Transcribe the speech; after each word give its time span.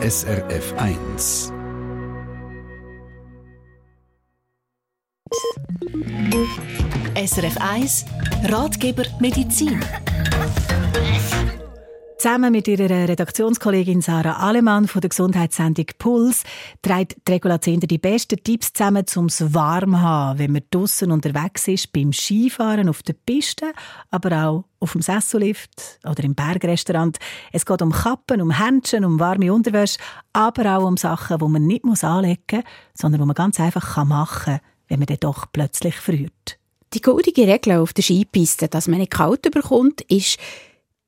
SRF 0.00 0.74
1. 0.76 1.52
SRF 7.16 7.56
1 7.56 8.04
Ratgeber 8.48 9.04
Medizin. 9.18 9.80
Zusammen 12.20 12.50
mit 12.50 12.66
ihrer 12.66 13.08
Redaktionskollegin 13.08 14.00
Sarah 14.00 14.38
Alemann 14.38 14.88
von 14.88 15.00
der 15.00 15.10
Gesundheitssendung 15.10 15.86
Puls 16.00 16.42
trägt 16.82 17.16
die 17.28 17.30
Regula 17.30 17.60
Zehnder 17.60 17.86
die 17.86 17.98
besten 17.98 18.42
Tipps 18.42 18.72
zusammen, 18.72 19.04
um 19.14 19.26
es 19.26 19.54
warm 19.54 19.92
zu 19.92 20.00
haben, 20.00 20.38
wenn 20.40 20.50
man 20.50 20.62
draußen 20.68 21.12
unterwegs 21.12 21.68
ist, 21.68 21.92
beim 21.92 22.12
Skifahren 22.12 22.88
auf 22.88 23.04
der 23.04 23.12
Piste, 23.12 23.72
aber 24.10 24.32
auch 24.32 24.64
auf 24.80 24.92
dem 24.92 25.00
Sessellift 25.00 26.00
oder 26.04 26.24
im 26.24 26.34
Bergrestaurant. 26.34 27.18
Es 27.52 27.64
geht 27.64 27.82
um 27.82 27.92
Kappen, 27.92 28.42
um 28.42 28.50
Händchen, 28.50 29.04
um 29.04 29.20
warme 29.20 29.52
Unterwäsche, 29.54 30.00
aber 30.32 30.76
auch 30.76 30.88
um 30.88 30.96
Sachen, 30.96 31.38
die 31.38 31.44
man 31.44 31.68
nicht 31.68 31.84
anlegen 31.84 32.40
muss, 32.50 32.64
sondern 32.94 33.20
die 33.20 33.26
man 33.28 33.34
ganz 33.36 33.60
einfach 33.60 34.04
machen 34.04 34.54
kann, 34.54 34.60
wenn 34.88 34.98
man 34.98 35.06
dann 35.06 35.18
doch 35.20 35.46
plötzlich 35.52 35.94
friert. 35.94 36.58
Die 36.94 37.00
goldige 37.00 37.46
Regel 37.46 37.74
auf 37.74 37.92
der 37.92 38.02
Skipiste, 38.02 38.66
dass 38.66 38.88
man 38.88 38.98
nicht 38.98 39.12
kalt 39.12 39.42
bekommt, 39.42 40.00
ist 40.10 40.38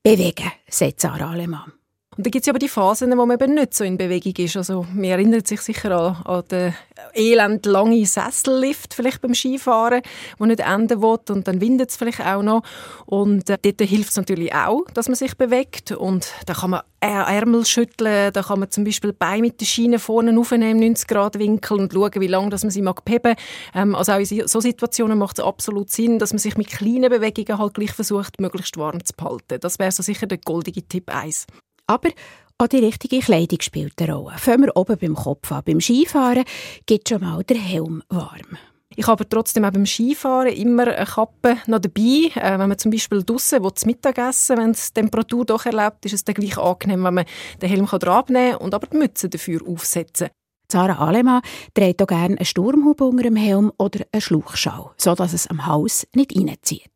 bewegen, 0.02 0.52
sagt 0.68 1.00
Sarah 1.00 1.30
Alemann. 1.30 1.79
Und 2.16 2.26
da 2.26 2.30
gibt 2.30 2.44
es 2.44 2.48
aber 2.48 2.58
die 2.58 2.68
Phasen, 2.68 3.16
wo 3.16 3.24
man 3.24 3.40
eben 3.40 3.54
nicht 3.54 3.72
so 3.72 3.84
in 3.84 3.96
Bewegung 3.96 4.34
ist. 4.44 4.56
Also, 4.56 4.84
man 4.92 5.04
erinnert 5.04 5.46
sich 5.46 5.60
sicher 5.60 5.92
an, 5.92 6.16
an 6.24 6.42
den 6.50 6.74
elend 7.14 7.66
langen 7.66 8.04
Sessellift 8.04 8.94
vielleicht 8.94 9.20
beim 9.20 9.32
Skifahren, 9.32 10.02
der 10.38 10.46
nicht 10.46 10.60
enden 10.60 11.02
will 11.02 11.18
und 11.28 11.46
dann 11.46 11.60
windet 11.60 11.90
es 11.90 11.96
vielleicht 11.96 12.20
auch 12.20 12.42
noch. 12.42 12.62
Und 13.06 13.48
äh, 13.48 13.58
dort 13.62 13.80
hilft 13.88 14.10
es 14.10 14.16
natürlich 14.16 14.52
auch, 14.52 14.84
dass 14.92 15.06
man 15.06 15.14
sich 15.14 15.36
bewegt 15.36 15.92
und 15.92 16.32
da 16.46 16.54
kann 16.54 16.70
man 16.70 16.80
Ärmel 16.98 17.64
schütteln, 17.64 18.32
da 18.32 18.42
kann 18.42 18.60
man 18.60 18.70
zum 18.70 18.84
Beispiel 18.84 19.12
Beine 19.12 19.42
mit 19.42 19.60
der 19.60 19.66
Schiene 19.66 19.98
vorne 19.98 20.38
aufnehmen, 20.38 20.80
90 20.80 21.08
Grad 21.08 21.38
Winkel 21.38 21.78
und 21.78 21.92
schauen, 21.92 22.10
wie 22.16 22.26
lange 22.26 22.50
man 22.50 22.70
sie 22.70 22.82
mag 22.82 23.02
heben. 23.08 23.36
Ähm, 23.72 23.94
also 23.94 24.12
auch 24.12 24.18
in 24.18 24.48
so 24.48 24.60
Situationen 24.60 25.16
macht 25.16 25.38
es 25.38 25.44
absolut 25.44 25.90
Sinn, 25.90 26.18
dass 26.18 26.32
man 26.32 26.38
sich 26.38 26.56
mit 26.56 26.68
kleinen 26.68 27.08
Bewegungen 27.08 27.58
halt 27.58 27.74
gleich 27.74 27.92
versucht, 27.92 28.40
möglichst 28.40 28.76
warm 28.76 29.04
zu 29.04 29.14
behalten. 29.16 29.60
Das 29.60 29.78
wäre 29.78 29.92
so 29.92 30.02
sicher 30.02 30.26
der 30.26 30.38
goldige 30.38 30.82
Tipp 30.82 31.08
1. 31.14 31.46
Aber 31.90 32.10
auch 32.58 32.68
die 32.68 32.76
richtige 32.76 33.18
Kleidung 33.18 33.60
spielt 33.60 34.00
eine 34.00 34.14
Rolle. 34.14 34.38
Fangen 34.38 34.66
wir 34.66 34.76
oben 34.76 34.96
beim 34.96 35.16
Kopf 35.16 35.50
an. 35.50 35.62
Beim 35.66 35.80
Skifahren 35.80 36.44
gibt 36.86 37.08
schon 37.08 37.20
mal 37.20 37.42
der 37.42 37.56
Helm 37.56 38.04
warm. 38.08 38.58
Ich 38.94 39.08
habe 39.08 39.24
beim 39.24 39.64
auch 39.64 39.72
beim 39.72 39.86
Skifahren 39.86 40.52
immer 40.52 40.86
eine 40.86 41.04
Kappe 41.04 41.56
noch 41.66 41.80
dabei. 41.80 42.30
Äh, 42.36 42.58
wenn 42.60 42.68
man 42.68 42.78
zum 42.78 42.92
Beispiel 42.92 43.24
draußen 43.24 43.60
zu 43.74 43.86
Mittag 43.88 44.18
essen 44.18 44.58
wenn 44.58 44.72
die 44.72 44.78
Temperatur 44.94 45.44
doch 45.44 45.66
erlaubt, 45.66 46.06
ist 46.06 46.12
es 46.12 46.22
dann 46.22 46.36
gleich 46.36 46.58
angenehm, 46.58 47.02
wenn 47.02 47.14
man 47.14 47.24
den 47.60 47.68
Helm 47.68 47.86
abnehmen 47.86 48.52
kann 48.52 48.60
und 48.60 48.72
aber 48.72 48.86
die 48.86 48.98
Mütze 48.98 49.28
dafür 49.28 49.66
aufsetzen 49.66 50.28
Sarah 50.70 51.04
Alemann 51.04 51.42
trägt 51.74 52.02
auch 52.02 52.06
gerne 52.06 52.36
einen 52.36 52.44
Sturmhub 52.44 53.00
unter 53.00 53.24
dem 53.24 53.36
Helm 53.36 53.72
oder 53.78 54.04
einen 54.12 54.20
Schluchschau, 54.20 54.92
sodass 54.96 55.32
es 55.32 55.46
am 55.48 55.66
Hals 55.66 56.06
nicht 56.14 56.36
reinzieht. 56.36 56.90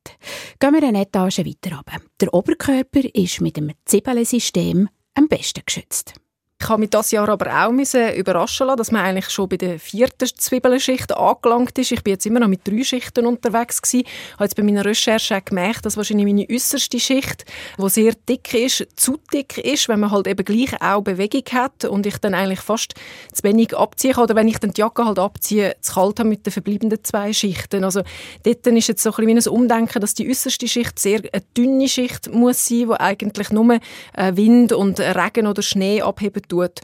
Gehen 0.61 0.75
wir 0.75 0.83
eine 0.83 1.03
Etage 1.03 1.39
weiter 1.39 1.77
runter. 1.77 2.05
Der 2.21 2.33
Oberkörper 2.33 3.03
ist 3.15 3.41
mit 3.41 3.57
dem 3.57 3.73
Zibbelensystem 3.85 4.89
am 5.15 5.29
besten 5.29 5.63
geschützt. 5.67 6.15
Ich 6.61 6.69
habe 6.71 6.81
mich 6.81 6.91
das 6.91 7.11
Jahr 7.11 7.29
aber 7.29 7.67
auch 7.67 7.73
überraschen 7.73 8.69
lassen, 8.69 8.79
dass 8.79 8.91
man 8.91 9.05
eigentlich 9.05 9.29
schon 9.29 9.51
bei 9.51 9.59
der 9.59 9.79
vierten 9.79 10.27
Zwiebelschicht 10.27 11.15
angelangt 11.15 11.77
ist. 11.79 11.93
Ich 11.93 12.03
bin 12.03 12.13
jetzt 12.15 12.25
immer 12.25 12.41
noch 12.41 12.49
mit 12.49 12.67
drei 12.67 12.83
Schichten 12.83 13.27
unterwegs 13.27 13.83
gewesen. 13.83 14.07
Ich 14.07 14.33
habe 14.35 14.45
jetzt 14.45 14.57
bei 14.57 14.63
meiner 14.63 14.85
Recherche 14.85 15.43
gemerkt, 15.43 15.85
dass 15.85 15.99
wahrscheinlich 15.99 16.27
meine 16.27 16.47
äußerste 16.51 16.99
Schicht, 16.99 17.45
die 17.77 17.89
sehr 17.91 18.15
dick 18.29 18.55
ist, 18.55 18.87
zu 18.97 19.19
dick 19.33 19.59
ist, 19.59 19.89
wenn 19.89 20.01
man 20.01 20.11
halt 20.11 20.27
eben 20.27 20.43
gleich 20.43 20.81
auch 20.81 21.03
Bewegung 21.03 21.43
hat 21.53 21.85
und 21.85 22.07
ich 22.07 22.17
dann 22.19 22.33
eigentlich 22.33 22.61
fast 22.61 22.95
zu 23.33 23.43
wenig 23.43 23.77
abziehe 23.77 24.17
oder 24.17 24.35
wenn 24.35 24.49
ich 24.49 24.59
dann 24.59 24.71
die 24.71 24.81
Jacke 24.81 25.05
halt 25.05 25.19
abziehe, 25.19 25.77
zu 25.83 25.95
kalt 25.95 26.21
habe 26.21 26.31
mit 26.31 26.47
den 26.47 26.53
verbleibenden 26.53 27.05
zwei 27.05 27.35
Schichten. 27.35 27.85
Also 27.85 28.03
dort 28.45 28.67
ist 28.67 28.89
jetzt 28.89 29.03
so 29.03 29.13
ein 29.13 29.27
bisschen 29.27 29.53
ein 29.53 29.55
Umdenken, 29.55 30.01
dass 30.01 30.15
die 30.15 30.31
äußerste 30.31 30.67
Schicht 30.67 30.99
sehr 30.99 31.21
eine 31.31 31.43
dünne 31.55 31.89
Schicht 31.89 32.33
muss 32.33 32.65
sein, 32.67 32.89
die 32.89 33.01
eigentlich 33.01 33.51
nur 33.51 33.75
äh, 34.15 34.35
Wind 34.35 34.73
und 34.73 34.99
Regen 34.99 35.47
oder 35.47 35.61
Schnee 35.61 36.01
abheben 36.01 36.44
tut. 36.49 36.81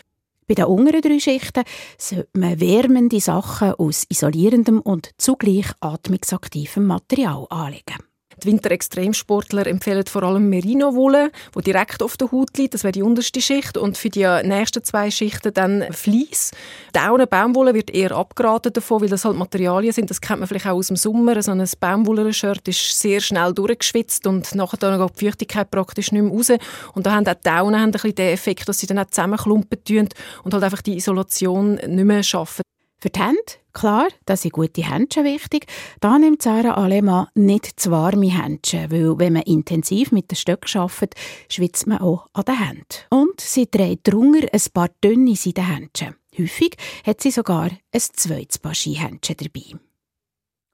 Bei 0.46 0.54
den 0.54 0.64
unteren 0.64 1.00
drei 1.00 1.20
Schichten 1.20 1.62
sollte 1.96 2.28
man 2.32 2.58
wärmende 2.58 3.20
Sachen 3.20 3.74
aus 3.74 4.04
isolierendem 4.08 4.80
und 4.80 5.10
zugleich 5.16 5.66
atmungsaktivem 5.80 6.86
Material 6.86 7.46
anlegen. 7.50 8.09
Die 8.40 8.48
Winterextremsportler 8.48 9.66
empfehlen 9.66 10.04
vor 10.06 10.22
allem 10.22 10.48
Merino-Wolle, 10.48 11.30
die 11.56 11.62
direkt 11.62 12.02
auf 12.02 12.16
der 12.16 12.32
Haut 12.32 12.56
liegt. 12.56 12.74
Das 12.74 12.84
wäre 12.84 12.92
die 12.92 13.02
unterste 13.02 13.40
Schicht. 13.40 13.76
Und 13.76 13.98
für 13.98 14.08
die 14.08 14.26
nächsten 14.44 14.82
zwei 14.82 15.10
Schichten 15.10 15.52
dann 15.52 15.84
Vlies. 15.92 16.50
Daune, 16.92 17.26
Baumwolle 17.26 17.74
wird 17.74 17.90
eher 17.90 18.12
abgeraten 18.12 18.72
davon, 18.72 19.02
weil 19.02 19.08
das 19.08 19.24
halt 19.24 19.36
Materialien 19.36 19.92
sind. 19.92 20.10
Das 20.10 20.20
kennt 20.20 20.40
man 20.40 20.48
vielleicht 20.48 20.66
auch 20.66 20.76
aus 20.76 20.88
dem 20.88 20.96
Sommer. 20.96 21.40
So 21.42 21.52
ein 21.52 21.64
Baumwollenshirt 21.78 22.66
ist 22.68 23.00
sehr 23.00 23.20
schnell 23.20 23.52
durchgeschwitzt 23.52 24.26
und 24.26 24.54
nachher 24.54 24.78
dann 24.78 24.98
geht 24.98 25.20
die 25.20 25.24
Feuchtigkeit 25.26 25.70
praktisch 25.70 26.12
nicht 26.12 26.22
mehr 26.22 26.32
raus. 26.32 26.50
Und 26.94 27.06
da 27.06 27.12
haben 27.12 27.26
auch 27.26 27.34
die 27.34 27.48
Daunen 27.48 27.90
bisschen 27.90 28.14
den 28.14 28.32
Effekt, 28.32 28.68
dass 28.68 28.78
sie 28.78 28.86
dann 28.86 28.98
auch 28.98 29.06
zusammenklumpen 29.06 30.08
und 30.44 30.54
halt 30.54 30.64
einfach 30.64 30.82
die 30.82 30.96
Isolation 30.96 31.74
nicht 31.74 32.04
mehr 32.04 32.22
schaffen. 32.22 32.62
Für 33.02 33.08
die 33.08 33.18
Hände, 33.18 33.40
klar, 33.72 34.08
da 34.26 34.36
sind 34.36 34.52
gute 34.52 34.82
Händchen 34.82 35.24
wichtig. 35.24 35.66
Da 36.00 36.18
nimmt 36.18 36.42
Sarah 36.42 36.74
Alemann 36.74 37.28
nicht 37.34 37.80
zu 37.80 37.90
warme 37.90 38.30
Händchen, 38.30 38.90
weil 38.90 39.18
wenn 39.18 39.32
man 39.32 39.42
intensiv 39.42 40.12
mit 40.12 40.30
den 40.30 40.36
Stöcken 40.36 40.78
arbeitet, 40.78 41.14
schwitzt 41.48 41.86
man 41.86 42.00
auch 42.00 42.26
an 42.34 42.44
den 42.44 42.58
Händen. 42.58 42.84
Und 43.08 43.40
sie 43.40 43.66
trägt 43.66 44.12
drunter 44.12 44.48
ein 44.52 44.60
paar 44.74 44.90
dünne 45.02 45.34
Seidenhändchen. 45.34 46.14
Häufig 46.38 46.76
hat 47.06 47.22
sie 47.22 47.30
sogar 47.30 47.70
ein 47.70 48.00
zweites 48.00 48.58
Paar 48.58 48.74
Skihändchen 48.74 49.36
dabei. 49.38 49.78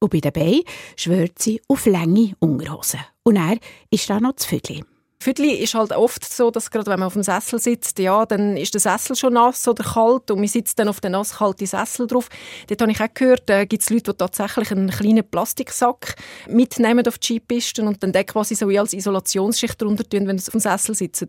Und 0.00 0.10
bei 0.10 0.19
den 0.19 0.32
Beinen 0.32 0.65
schwört 0.97 1.38
sie 1.38 1.62
auf 1.69 1.86
lange 1.86 2.34
Unterhosen. 2.41 3.00
Und 3.22 3.36
er 3.36 3.59
ist 3.91 4.10
da 4.10 4.19
noch 4.19 4.32
das 4.32 4.47
Vögel. 4.47 4.82
Viertel 5.26 5.47
ist 5.47 5.75
halt 5.75 5.91
oft 5.91 6.25
so, 6.25 6.53
dass 6.53 6.70
gerade 6.70 6.88
wenn 6.88 7.00
man 7.00 7.09
auf 7.09 7.14
dem 7.14 7.25
Sessel 7.25 7.59
sitzt, 7.59 7.98
ja, 7.98 8.25
dann 8.26 8.56
ist 8.56 8.75
der 8.75 8.81
Sessel 8.81 9.16
schon 9.16 9.32
nass 9.32 9.66
oder 9.66 9.82
kalt 9.82 10.31
und 10.31 10.38
man 10.38 10.47
sitzt 10.47 10.78
dann 10.78 10.87
auf 10.87 11.00
den 11.00 11.10
nasskalten 11.10 11.66
Sessel 11.66 12.06
drauf. 12.06 12.28
Dort 12.69 12.81
habe 12.81 12.92
ich 12.92 13.00
auch 13.00 13.12
gehört, 13.12 13.42
da 13.47 13.65
gibt 13.65 13.82
es 13.82 13.91
Leute, 13.91 14.12
die 14.12 14.19
tatsächlich 14.19 14.70
einen 14.70 14.88
kleinen 14.88 15.28
Plastiksack 15.28 16.15
mitnehmen 16.48 17.04
auf 17.09 17.19
die 17.19 17.26
Skipisten 17.26 17.88
und 17.88 18.00
dann 18.04 18.12
den 18.12 18.25
quasi 18.25 18.54
so 18.54 18.69
wie 18.69 18.78
als 18.78 18.92
Isolationsschicht 18.92 19.82
drunter 19.82 20.09
tun, 20.09 20.28
wenn 20.28 20.38
sie 20.38 20.47
auf 20.47 20.53
dem 20.53 20.60
Sessel 20.60 20.94
sitzen. 20.94 21.26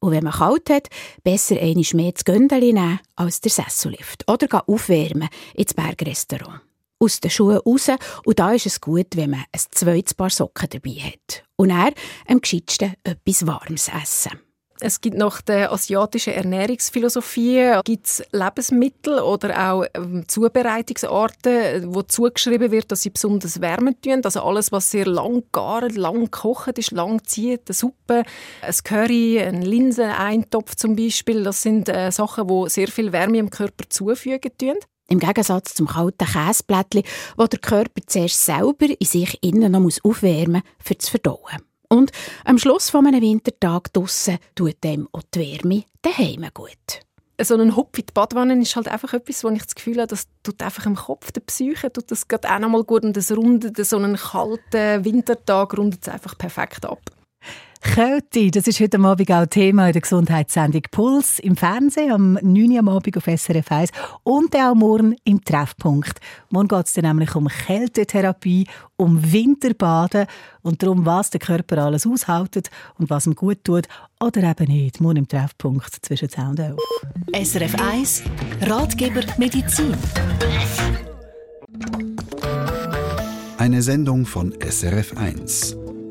Und 0.00 0.12
wenn 0.12 0.24
man 0.24 0.32
kalt 0.32 0.70
hat, 0.70 0.88
besser 1.22 1.60
einmal 1.60 1.84
mehr 1.92 2.12
das 2.12 2.24
Göndeli 2.24 2.72
nehmen 2.72 3.00
als 3.14 3.42
der 3.42 3.50
Sessellift. 3.50 4.26
Oder 4.26 4.66
aufwärmen 4.66 5.28
ins 5.52 5.74
Bergrestaurant 5.74 6.62
aus 6.98 7.20
den 7.20 7.30
Schuhen 7.30 7.58
raus. 7.58 7.90
Und 8.24 8.38
da 8.38 8.52
ist 8.54 8.64
es 8.64 8.80
gut, 8.80 9.08
wenn 9.16 9.32
man 9.32 9.44
ein 9.52 9.60
zweites 9.70 10.14
Paar 10.14 10.30
Socken 10.30 10.70
dabei 10.70 10.92
hat. 10.92 11.43
Und 11.56 11.70
er 11.70 11.92
am 12.28 12.40
gescheitsten 12.40 12.94
etwas 13.04 13.46
Warmes 13.46 13.88
essen. 13.88 14.40
Es 14.80 15.00
gibt 15.00 15.16
nach 15.16 15.40
der 15.40 15.72
asiatischen 15.72 16.32
Ernährungsphilosophie 16.32 17.78
gibt's 17.84 18.24
Lebensmittel 18.32 19.20
oder 19.20 19.70
auch 19.70 19.84
ähm, 19.94 20.24
Zubereitungsarten, 20.26 21.94
wo 21.94 22.02
zugeschrieben 22.02 22.72
wird, 22.72 22.90
dass 22.90 23.02
sie 23.02 23.10
besonders 23.10 23.60
wärmen 23.60 24.00
tun. 24.00 24.20
Also 24.24 24.42
alles, 24.42 24.72
was 24.72 24.90
sehr 24.90 25.06
lang 25.06 25.44
gart, 25.52 25.94
lang 25.94 26.28
kocht 26.32 26.76
ist, 26.78 26.90
lang 26.90 27.22
zieht, 27.24 27.62
eine 27.68 27.74
Suppe, 27.74 28.24
ein 28.62 28.74
Curry, 28.82 29.40
ein 29.40 29.62
Linseneintopf 29.62 30.74
zum 30.74 30.96
Beispiel, 30.96 31.44
das 31.44 31.62
sind 31.62 31.88
äh, 31.88 32.10
Sachen, 32.10 32.48
wo 32.48 32.68
sehr 32.68 32.88
viel 32.88 33.12
Wärme 33.12 33.38
im 33.38 33.50
Körper 33.50 33.88
zufügen 33.88 34.50
tun. 34.58 34.76
Im 35.08 35.18
Gegensatz 35.18 35.74
zum 35.74 35.86
kalten 35.86 36.26
Käseblättchen, 36.26 37.02
wo 37.36 37.46
der 37.46 37.58
Körper 37.58 38.00
zuerst 38.06 38.44
selber 38.44 38.86
in 38.86 39.06
sich 39.06 39.38
innen 39.42 39.72
noch 39.72 39.90
aufwärmen 40.02 40.62
muss, 40.64 40.86
für 40.86 40.98
zu 40.98 41.10
verdauen. 41.10 41.62
Und 41.88 42.10
am 42.44 42.58
Schluss 42.58 42.90
von 42.90 43.06
einem 43.06 43.20
Wintertag 43.20 43.92
draussen 43.92 44.38
tut 44.54 44.82
dem 44.82 45.08
auch 45.12 45.22
die 45.34 45.40
Wärme 45.40 45.84
daheim 46.02 46.46
gut. 46.54 47.04
So 47.40 47.56
ein 47.56 47.76
Hopf 47.76 47.98
in 47.98 48.06
die 48.06 48.12
Badwanne 48.12 48.60
ist 48.60 48.76
halt 48.76 48.88
einfach 48.88 49.12
etwas, 49.12 49.42
wo 49.42 49.48
ich 49.50 49.62
das 49.62 49.74
Gefühl 49.74 49.98
habe, 49.98 50.06
das 50.06 50.28
tut 50.42 50.62
einfach 50.62 50.86
im 50.86 50.94
Kopf 50.94 51.32
der 51.32 51.40
Psyche, 51.40 51.92
tut 51.92 52.10
das 52.10 52.28
gerade 52.28 52.48
auch 52.48 52.58
noch 52.60 52.68
mal 52.68 52.84
gut 52.84 53.02
und 53.02 53.16
das 53.16 53.32
rundet 53.32 53.76
so 53.84 53.96
einen 53.96 54.16
kalten 54.16 55.04
Wintertag 55.04 55.76
rundet 55.76 56.02
es 56.02 56.08
einfach 56.08 56.38
perfekt 56.38 56.86
ab. 56.86 57.00
Kälte, 57.84 58.50
das 58.50 58.66
ist 58.66 58.80
heute 58.80 58.98
Abend 58.98 59.30
auch 59.30 59.46
Thema 59.46 59.86
in 59.86 59.92
der 59.92 60.02
Gesundheitssendung 60.02 60.82
Puls 60.90 61.38
im 61.38 61.54
Fernsehen 61.54 62.10
am 62.10 62.32
9. 62.32 62.72
Uhr 62.72 62.78
am 62.80 62.88
Abend 62.88 63.16
auf 63.16 63.24
SRF 63.24 63.70
1 63.70 63.90
und 64.24 64.56
auch 64.56 64.74
morgen 64.74 65.14
im 65.22 65.44
Treffpunkt. 65.44 66.18
Morgen 66.50 66.66
geht 66.66 66.86
es 66.86 66.94
dann 66.94 67.04
nämlich 67.04 67.36
um 67.36 67.46
Kältetherapie, 67.46 68.66
um 68.96 69.32
Winterbaden 69.32 70.26
und 70.62 70.82
darum, 70.82 71.06
was 71.06 71.30
der 71.30 71.38
Körper 71.38 71.84
alles 71.84 72.04
aushält 72.04 72.70
und 72.98 73.10
was 73.10 73.26
ihm 73.26 73.36
gut 73.36 73.62
tut 73.62 73.86
oder 74.18 74.42
eben 74.42 74.72
nicht. 74.72 75.00
Morgen 75.00 75.18
im 75.18 75.28
Treffpunkt 75.28 75.94
zwischen 76.02 76.28
10 76.28 76.46
und 76.46 76.58
11. 76.58 76.76
SRF 77.44 77.74
1 77.80 78.22
Ratgeber 78.62 79.22
Medizin. 79.38 79.94
Eine 83.58 83.82
Sendung 83.82 84.26
von 84.26 84.52
SRF 84.60 85.16
1. 85.16 85.83